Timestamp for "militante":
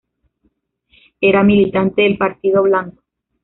1.43-2.01